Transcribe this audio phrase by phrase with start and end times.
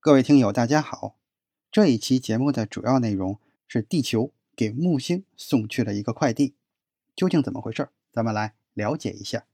[0.00, 1.16] 各位听友，大家好。
[1.72, 6.54] 这一期节目的主要内容是地球给木星送去了一个快递，
[7.16, 7.88] 究竟怎么回事？
[8.12, 9.46] 咱们来了解一下。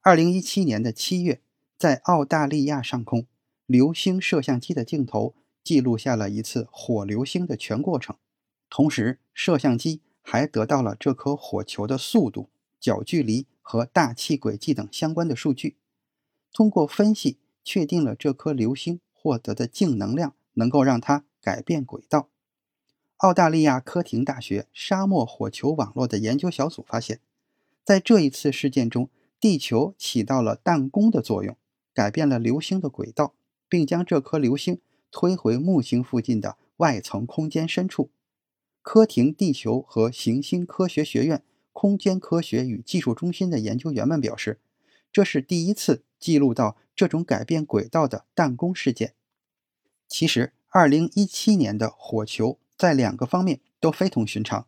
[0.00, 1.42] 二零一七年的七月，
[1.76, 3.26] 在澳大利亚上空，
[3.66, 8.16] 流星摄像机的镜头记录下了一次火流星的全过程，
[8.70, 12.48] 同时摄像机还得到了这颗火球的速度。
[12.80, 15.76] 角距离和大气轨迹等相关的数据，
[16.54, 22.28] 通过分析确定了这颗流星获得的净能量能够让它改变轨道。
[23.16, 27.20] 澳大利亚科廷大学沙漠火球网络的研究小组发现，
[27.84, 31.56] 在这一次事件中，地球起到了弹弓的作用，
[31.92, 33.34] 改变了流星的轨道，
[33.68, 34.80] 并将这颗流星
[35.10, 38.10] 推回木星附近的外层空间深处。
[38.82, 41.42] 科廷地球和行星科学学院。
[41.80, 44.58] 空间科学与技术中心的研究员们表示，
[45.12, 49.14] 这是第一次记录到这种改变轨道的弹弓事件。
[50.08, 54.66] 其实，2017年的火球在两个方面都非同寻常。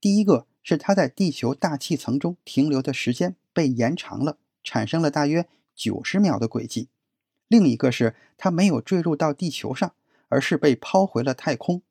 [0.00, 5.46] 第一个是它在地球大气层中停留的时间被延长了，产生了大约
[5.76, 6.88] 90秒的轨迹；
[7.46, 9.92] 另一个是它没有坠入到地球上，
[10.30, 11.82] 而是被抛回了太空。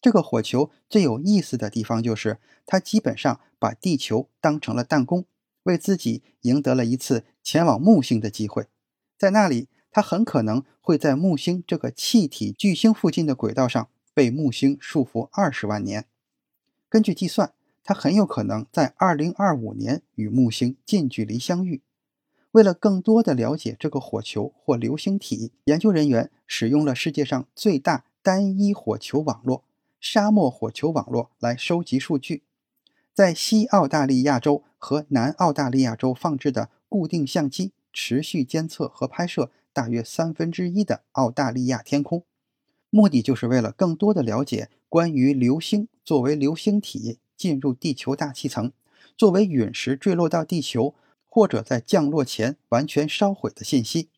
[0.00, 5.26] 这个火球最有意思的地方就是，它基本上把地球当成了弹弓，
[5.64, 8.68] 为自己赢得了一次前往木星的机会。
[9.18, 16.06] 在那里，它很可能会在木星这个气体巨星附近的轨道上被木星束缚二十万年。
[16.88, 21.82] 根据计算，它很有可能在二零二五年与木星近距离相遇。
[22.52, 29.64] 为了更多的了解这个火球或流星体，研究人员使用了世界上最大单一火球网络。
[29.98, 32.44] 沙漠火球网络来收集数据，
[33.12, 42.24] 在西澳大利亚州和南澳大利亚州放置的固定相机持续监测和拍摄大约三分之一的澳大利亚天空，
[42.90, 48.70] 目的就是为了更多的了解关于流星作为流星体进入地球大气层，
[49.16, 54.10] 作为陨石坠落到地球，或者在降落前完全烧毁的信息。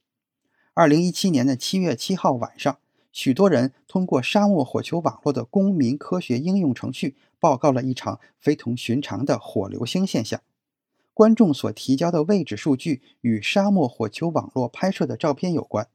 [0.75, 2.79] 二零一七年的七月七号晚上。
[3.11, 10.41] 许多人通过沙漠火球网络的公民科学应用程序报告了一场非同寻常的火流星现象。
[11.19, 15.89] 观众所提交的位置数据与沙漠火球网络拍摄的照片有关。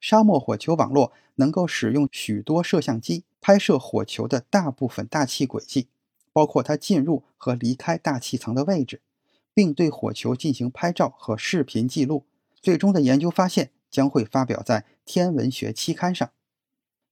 [0.00, 5.86] 沙漠火球网络能够使用许多摄像机拍摄火球的大部分大气轨迹，
[6.32, 9.00] 包括它进入和离开大气层的位置，
[9.54, 12.24] 并对火球进行拍照和视频记录。
[12.60, 16.28] 最终的研究发现将会发表在天文学期刊上。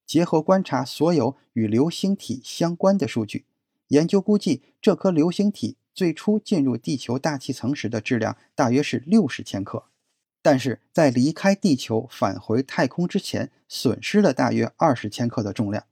[0.05, 3.45] 结合观察所有与流星体相关的数据，
[3.87, 9.85] 研究估计这颗流星体最初进入地球大气层时的质量大约是六十千克，
[10.41, 15.85] 但是在离开地球返回太空之前，损失了大约二十千克的重量。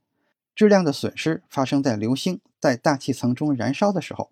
[0.54, 4.30] 质量的损失发生在流星在大气层中燃烧的时候，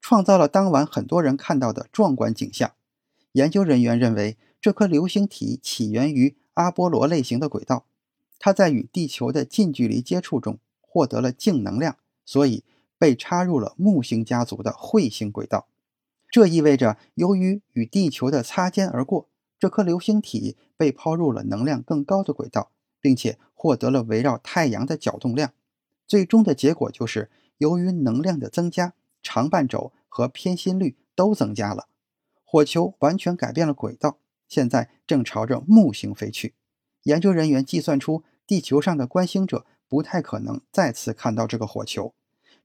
[0.00, 2.72] 创造了当晚很多人看到的壮观景象。
[3.32, 7.86] 研究人员认为，这颗流星体起源于阿波罗类型的轨道。
[8.38, 11.96] 它在与地球的近距离接触中获得了净能量，
[12.26, 12.62] 所以
[12.98, 15.68] 被插入了木星家族的彗星轨道。
[16.28, 25.52] 这意味着，由于与地球的擦肩而过，这颗流星体被抛入了能量更高的轨道，并且获得了围绕太阳的角动量。
[26.06, 31.88] 最终的结果就是，由于能量的增加，长半轴和偏心率都增加了，
[32.44, 36.54] 火球完全改变了轨道，现在正朝着木星飞去。
[37.04, 42.14] 研究人员计算出，地球上的观星者不太可能再次看到这个火球。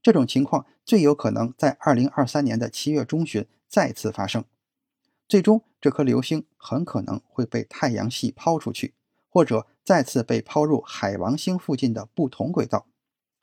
[0.02, 4.44] 这种情况最有可能在2023年的七月中旬再次发生。
[5.28, 8.94] 最终，这颗流星很可能会被太阳系抛出去，
[9.28, 12.86] 或者再次被抛入海王星附近的不同轨道。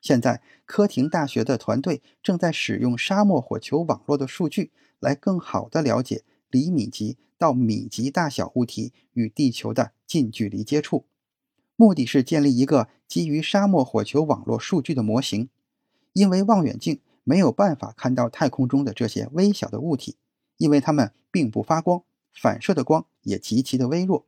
[0.00, 4.70] 现在，科廷大学的团队正在使用沙漠火球网络的数据，
[5.00, 9.92] 来更好地了解厘米级到米级大小物体与地球的。
[10.06, 11.06] 近距离接触，
[11.76, 15.48] 目的是建立一个基于沙漠火球网络数据的模型。
[16.12, 20.16] 因为望远镜没有办法看到太空中的这些微小的物体，
[20.56, 22.02] 因为它们并不发光，
[22.32, 24.26] 反射的光也极其的微弱。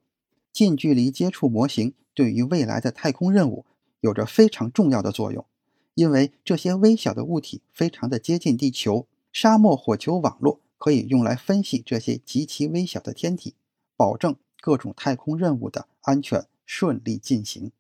[0.53, 3.65] 近距离接触模型对于未来的太空任务
[4.01, 5.47] 有着非常重要的作用，
[5.95, 13.55] 因为这些微小的物体非常的接近地球，沙漠火球网络可以用来分析这些极其微小的天体，
[13.97, 17.73] 保证各种太空任务的安全顺利进行。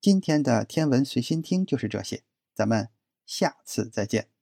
[0.00, 2.22] 今天的天文随心听就是这些，
[2.56, 2.88] 咱们
[3.26, 4.35] 下次再见。